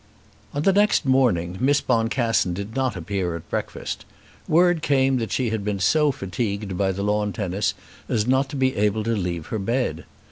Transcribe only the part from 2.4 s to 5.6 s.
did not appear at breakfast. Word came that she